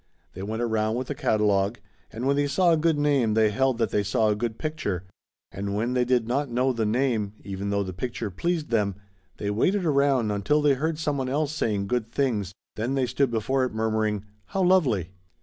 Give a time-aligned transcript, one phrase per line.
[0.33, 1.77] They went around with a catalogue
[2.11, 5.03] and when they saw a good name they held that they saw a good picture.
[5.51, 8.95] And when they did not know the name, even though the picture pleased them,
[9.37, 13.63] they waited around until they heard someone else saying good things, then they stood before
[13.63, 15.11] it murmuring, "How lovely."